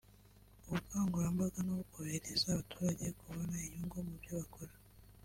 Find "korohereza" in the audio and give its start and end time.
1.91-2.45